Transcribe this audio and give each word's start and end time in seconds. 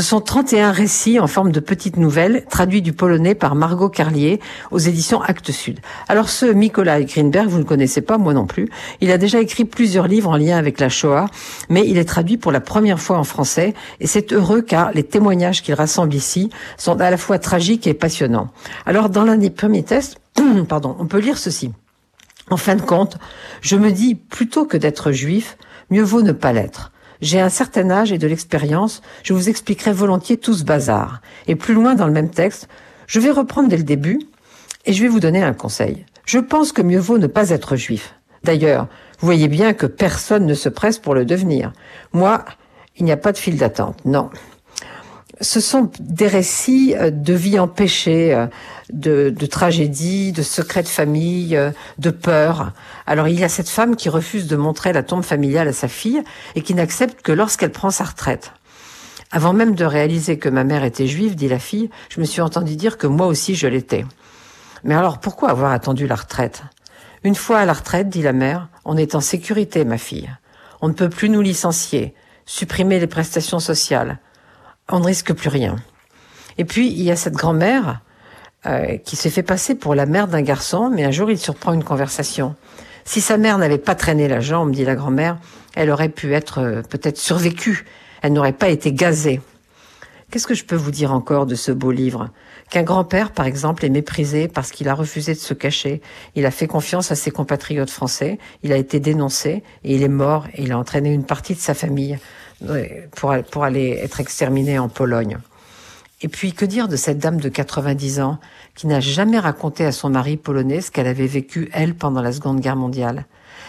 Ce 0.00 0.06
sont 0.06 0.22
31 0.22 0.72
récits 0.72 1.20
en 1.20 1.26
forme 1.26 1.52
de 1.52 1.60
petites 1.60 1.98
nouvelles, 1.98 2.46
traduits 2.48 2.80
du 2.80 2.94
polonais 2.94 3.34
par 3.34 3.54
Margot 3.54 3.90
Carlier 3.90 4.40
aux 4.70 4.78
éditions 4.78 5.20
Actes 5.20 5.52
Sud. 5.52 5.78
Alors 6.08 6.30
ce 6.30 6.46
Mikola 6.46 7.02
Greenberg, 7.02 7.50
vous 7.50 7.58
ne 7.58 7.64
connaissez 7.64 8.00
pas, 8.00 8.16
moi 8.16 8.32
non 8.32 8.46
plus. 8.46 8.70
Il 9.02 9.10
a 9.10 9.18
déjà 9.18 9.40
écrit 9.40 9.66
plusieurs 9.66 10.08
livres 10.08 10.30
en 10.30 10.38
lien 10.38 10.56
avec 10.56 10.80
la 10.80 10.88
Shoah, 10.88 11.26
mais 11.68 11.86
il 11.86 11.98
est 11.98 12.06
traduit 12.06 12.38
pour 12.38 12.50
la 12.50 12.60
première 12.60 12.98
fois 12.98 13.18
en 13.18 13.24
français, 13.24 13.74
et 14.00 14.06
c'est 14.06 14.32
heureux 14.32 14.62
car 14.62 14.90
les 14.92 15.02
témoignages 15.02 15.62
qu'il 15.62 15.74
rassemble 15.74 16.14
ici 16.14 16.48
sont 16.78 16.98
à 16.98 17.10
la 17.10 17.18
fois 17.18 17.38
tragiques 17.38 17.86
et 17.86 17.92
passionnants. 17.92 18.48
Alors 18.86 19.10
dans 19.10 19.24
l'un 19.24 19.36
des 19.36 19.50
premiers 19.50 19.82
tests, 19.82 20.18
pardon, 20.66 20.96
on 20.98 21.04
peut 21.04 21.20
lire 21.20 21.36
ceci. 21.36 21.72
En 22.48 22.56
fin 22.56 22.74
de 22.74 22.80
compte, 22.80 23.18
je 23.60 23.76
me 23.76 23.92
dis, 23.92 24.14
plutôt 24.14 24.64
que 24.64 24.78
d'être 24.78 25.12
juif, 25.12 25.58
mieux 25.90 26.02
vaut 26.02 26.22
ne 26.22 26.32
pas 26.32 26.54
l'être. 26.54 26.90
J'ai 27.20 27.40
un 27.40 27.48
certain 27.50 27.90
âge 27.90 28.12
et 28.12 28.18
de 28.18 28.26
l'expérience, 28.26 29.02
je 29.22 29.34
vous 29.34 29.48
expliquerai 29.48 29.92
volontiers 29.92 30.38
tout 30.38 30.54
ce 30.54 30.64
bazar. 30.64 31.20
Et 31.46 31.54
plus 31.54 31.74
loin 31.74 31.94
dans 31.94 32.06
le 32.06 32.12
même 32.12 32.30
texte, 32.30 32.68
je 33.06 33.20
vais 33.20 33.30
reprendre 33.30 33.68
dès 33.68 33.76
le 33.76 33.82
début 33.82 34.20
et 34.86 34.92
je 34.92 35.02
vais 35.02 35.08
vous 35.08 35.20
donner 35.20 35.42
un 35.42 35.52
conseil. 35.52 36.06
Je 36.24 36.38
pense 36.38 36.72
que 36.72 36.82
mieux 36.82 36.98
vaut 36.98 37.18
ne 37.18 37.26
pas 37.26 37.50
être 37.50 37.76
juif. 37.76 38.14
D'ailleurs, 38.44 38.88
vous 39.18 39.26
voyez 39.26 39.48
bien 39.48 39.74
que 39.74 39.86
personne 39.86 40.46
ne 40.46 40.54
se 40.54 40.68
presse 40.68 40.98
pour 40.98 41.14
le 41.14 41.26
devenir. 41.26 41.72
Moi, 42.12 42.44
il 42.96 43.04
n'y 43.04 43.12
a 43.12 43.18
pas 43.18 43.32
de 43.32 43.38
file 43.38 43.58
d'attente, 43.58 44.04
non 44.04 44.30
ce 45.40 45.60
sont 45.60 45.90
des 45.98 46.26
récits 46.26 46.94
euh, 46.96 47.10
de 47.10 47.32
vie 47.32 47.58
empêchée, 47.58 48.34
euh, 48.34 48.46
de, 48.92 49.30
de 49.30 49.46
tragédie, 49.46 50.32
de 50.32 50.42
secrets 50.42 50.82
de 50.82 50.88
famille, 50.88 51.56
euh, 51.56 51.70
de 51.98 52.10
peur. 52.10 52.72
Alors 53.06 53.28
il 53.28 53.38
y 53.38 53.44
a 53.44 53.48
cette 53.48 53.68
femme 53.68 53.96
qui 53.96 54.08
refuse 54.08 54.46
de 54.46 54.56
montrer 54.56 54.92
la 54.92 55.02
tombe 55.02 55.24
familiale 55.24 55.68
à 55.68 55.72
sa 55.72 55.88
fille 55.88 56.22
et 56.54 56.62
qui 56.62 56.74
n'accepte 56.74 57.22
que 57.22 57.32
lorsqu'elle 57.32 57.72
prend 57.72 57.90
sa 57.90 58.04
retraite. 58.04 58.52
Avant 59.32 59.52
même 59.52 59.74
de 59.74 59.84
réaliser 59.84 60.38
que 60.38 60.48
ma 60.48 60.64
mère 60.64 60.84
était 60.84 61.06
juive, 61.06 61.36
dit 61.36 61.48
la 61.48 61.60
fille, 61.60 61.88
je 62.08 62.20
me 62.20 62.26
suis 62.26 62.42
entendu 62.42 62.76
dire 62.76 62.98
que 62.98 63.06
moi 63.06 63.26
aussi 63.26 63.54
je 63.54 63.68
l'étais. 63.68 64.04
Mais 64.84 64.94
alors 64.94 65.20
pourquoi 65.20 65.50
avoir 65.50 65.72
attendu 65.72 66.06
la 66.06 66.16
retraite? 66.16 66.62
Une 67.22 67.34
fois 67.34 67.58
à 67.58 67.64
la 67.64 67.74
retraite, 67.74 68.08
dit 68.08 68.22
la 68.22 68.32
mère, 68.32 68.68
on 68.84 68.96
est 68.96 69.14
en 69.14 69.20
sécurité, 69.20 69.84
ma 69.84 69.98
fille. 69.98 70.30
On 70.80 70.88
ne 70.88 70.94
peut 70.94 71.10
plus 71.10 71.28
nous 71.28 71.42
licencier, 71.42 72.14
supprimer 72.46 72.98
les 72.98 73.06
prestations 73.06 73.60
sociales 73.60 74.18
on 74.90 75.00
ne 75.00 75.04
risque 75.04 75.32
plus 75.32 75.48
rien. 75.48 75.76
Et 76.58 76.64
puis, 76.64 76.88
il 76.88 77.02
y 77.02 77.10
a 77.10 77.16
cette 77.16 77.34
grand-mère 77.34 78.00
euh, 78.66 78.98
qui 78.98 79.16
s'est 79.16 79.30
fait 79.30 79.42
passer 79.42 79.74
pour 79.74 79.94
la 79.94 80.06
mère 80.06 80.28
d'un 80.28 80.42
garçon, 80.42 80.90
mais 80.90 81.04
un 81.04 81.10
jour, 81.10 81.30
il 81.30 81.38
surprend 81.38 81.72
une 81.72 81.84
conversation. 81.84 82.54
Si 83.04 83.20
sa 83.20 83.38
mère 83.38 83.58
n'avait 83.58 83.78
pas 83.78 83.94
traîné 83.94 84.28
la 84.28 84.40
jambe, 84.40 84.72
dit 84.72 84.84
la 84.84 84.94
grand-mère, 84.94 85.38
elle 85.74 85.90
aurait 85.90 86.10
pu 86.10 86.34
être 86.34 86.58
euh, 86.58 86.82
peut-être 86.82 87.18
survécue. 87.18 87.86
Elle 88.22 88.32
n'aurait 88.32 88.52
pas 88.52 88.68
été 88.68 88.92
gazée. 88.92 89.40
Qu'est-ce 90.30 90.46
que 90.46 90.54
je 90.54 90.64
peux 90.64 90.76
vous 90.76 90.90
dire 90.90 91.12
encore 91.12 91.46
de 91.46 91.54
ce 91.54 91.72
beau 91.72 91.90
livre? 91.90 92.28
Qu'un 92.70 92.84
grand-père, 92.84 93.32
par 93.32 93.46
exemple, 93.46 93.84
est 93.84 93.90
méprisé 93.90 94.46
parce 94.46 94.70
qu'il 94.70 94.88
a 94.88 94.94
refusé 94.94 95.34
de 95.34 95.38
se 95.40 95.54
cacher. 95.54 96.00
Il 96.36 96.46
a 96.46 96.52
fait 96.52 96.68
confiance 96.68 97.10
à 97.10 97.16
ses 97.16 97.32
compatriotes 97.32 97.90
français. 97.90 98.38
Il 98.62 98.72
a 98.72 98.76
été 98.76 99.00
dénoncé 99.00 99.64
et 99.82 99.94
il 99.94 100.04
est 100.04 100.08
mort 100.08 100.46
et 100.54 100.62
il 100.62 100.70
a 100.70 100.78
entraîné 100.78 101.12
une 101.12 101.24
partie 101.24 101.54
de 101.54 101.58
sa 101.58 101.74
famille 101.74 102.16
pour, 103.16 103.34
pour 103.50 103.64
aller 103.64 103.98
être 104.02 104.20
exterminée 104.20 104.78
en 104.78 104.88
Pologne. 104.88 105.38
Et 106.22 106.28
puis, 106.28 106.52
que 106.52 106.66
dire 106.66 106.88
de 106.88 106.96
cette 106.96 107.18
dame 107.18 107.40
de 107.40 107.48
90 107.48 108.20
ans 108.20 108.38
qui 108.74 108.86
n'a 108.86 109.00
jamais 109.00 109.38
raconté 109.38 109.86
à 109.86 109.92
son 109.92 110.10
mari 110.10 110.36
polonais 110.36 110.82
ce 110.82 110.90
qu'elle 110.90 111.06
avait 111.06 111.26
vécu, 111.26 111.70
elle, 111.72 111.94
pendant 111.94 112.20
la 112.20 112.32
Seconde 112.32 112.60
Guerre 112.60 112.76
mondiale? 112.76 113.24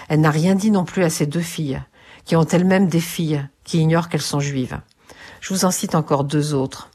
Elle 0.09 0.21
n'a 0.21 0.31
rien 0.31 0.55
dit 0.55 0.71
non 0.71 0.83
plus 0.83 1.03
à 1.03 1.09
ses 1.09 1.25
deux 1.25 1.39
filles, 1.41 1.81
qui 2.25 2.35
ont 2.35 2.45
elles-mêmes 2.45 2.87
des 2.87 2.99
filles, 2.99 3.47
qui 3.63 3.79
ignorent 3.79 4.09
qu'elles 4.09 4.21
sont 4.21 4.41
juives. 4.41 4.79
Je 5.39 5.53
vous 5.53 5.63
en 5.63 5.71
cite 5.71 5.95
encore 5.95 6.25
deux 6.25 6.53
autres. 6.53 6.89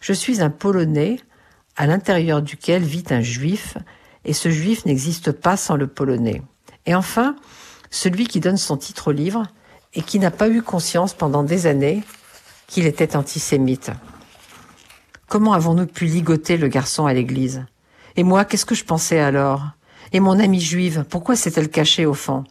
Je 0.00 0.12
suis 0.12 0.40
un 0.40 0.50
Polonais 0.50 1.18
à 1.76 1.86
l'intérieur 1.86 2.42
duquel 2.42 2.82
vit 2.82 3.04
un 3.10 3.22
juif, 3.22 3.76
et 4.24 4.32
ce 4.32 4.50
juif 4.50 4.86
n'existe 4.86 5.32
pas 5.32 5.56
sans 5.56 5.76
le 5.76 5.86
polonais. 5.86 6.42
Et 6.86 6.94
enfin, 6.94 7.36
celui 7.90 8.26
qui 8.26 8.40
donne 8.40 8.56
son 8.56 8.76
titre 8.76 9.08
au 9.08 9.12
livre, 9.12 9.44
et 9.94 10.02
qui 10.02 10.18
n'a 10.18 10.30
pas 10.30 10.48
eu 10.48 10.62
conscience 10.62 11.14
pendant 11.14 11.42
des 11.42 11.66
années 11.66 12.02
qu'il 12.66 12.86
était 12.86 13.16
antisémite. 13.16 13.90
Comment 15.28 15.52
avons-nous 15.52 15.86
pu 15.86 16.06
ligoter 16.06 16.56
le 16.56 16.68
garçon 16.68 17.06
à 17.06 17.14
l'église? 17.14 17.64
Et 18.16 18.24
moi, 18.24 18.44
qu'est-ce 18.44 18.66
que 18.66 18.74
je 18.74 18.84
pensais 18.84 19.18
alors? 19.18 19.62
Et 20.12 20.20
mon 20.20 20.38
amie 20.38 20.60
juive, 20.60 21.04
pourquoi 21.08 21.36
s'est-elle 21.36 21.70
cachée 21.70 22.06
au 22.06 22.14
fond? 22.14 22.44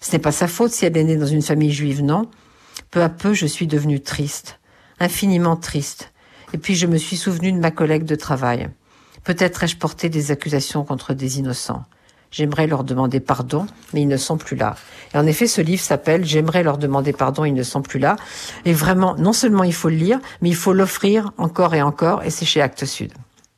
Ce 0.00 0.12
n'est 0.12 0.20
pas 0.20 0.32
sa 0.32 0.46
faute 0.46 0.70
si 0.70 0.84
elle 0.84 0.96
est 0.96 1.04
née 1.04 1.16
dans 1.16 1.26
une 1.26 1.42
famille 1.42 1.72
juive, 1.72 2.02
non? 2.02 2.30
Peu 2.90 3.02
à 3.02 3.08
peu, 3.08 3.34
je 3.34 3.46
suis 3.46 3.66
devenue 3.66 4.00
triste, 4.00 4.60
infiniment 5.00 5.56
triste. 5.56 6.12
Et 6.52 6.58
puis 6.58 6.76
je 6.76 6.86
me 6.86 6.96
suis 6.96 7.16
souvenu 7.16 7.52
de 7.52 7.58
ma 7.58 7.70
collègue 7.70 8.04
de 8.04 8.14
travail. 8.14 8.70
Peut-être 9.24 9.64
ai-je 9.64 9.76
porté 9.76 10.08
des 10.08 10.30
accusations 10.30 10.84
contre 10.84 11.12
des 11.14 11.38
innocents. 11.38 11.84
J'aimerais 12.30 12.66
leur 12.66 12.84
demander 12.84 13.20
pardon, 13.20 13.66
mais 13.94 14.02
ils 14.02 14.08
ne 14.08 14.16
sont 14.16 14.36
plus 14.36 14.56
là. 14.56 14.76
Et 15.14 15.18
en 15.18 15.26
effet, 15.26 15.46
ce 15.46 15.60
livre 15.60 15.82
s'appelle 15.82 16.24
J'aimerais 16.24 16.62
leur 16.62 16.78
demander 16.78 17.12
pardon, 17.12 17.44
ils 17.44 17.54
ne 17.54 17.62
sont 17.62 17.82
plus 17.82 17.98
là. 17.98 18.16
Et 18.64 18.72
vraiment, 18.72 19.14
non 19.16 19.32
seulement 19.32 19.64
il 19.64 19.74
faut 19.74 19.88
le 19.88 19.96
lire, 19.96 20.20
mais 20.42 20.50
il 20.50 20.56
faut 20.56 20.72
l'offrir 20.72 21.32
encore 21.38 21.74
et 21.74 21.82
encore, 21.82 22.22
et 22.22 22.30
c'est 22.30 22.44
chez 22.44 22.60
Actes 22.60 22.84
Sud. 22.84 23.12